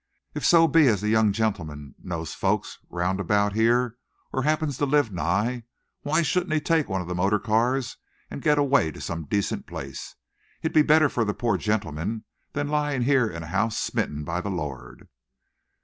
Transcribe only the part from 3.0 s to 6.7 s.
about here, or happens to live nigh, why shouldn't he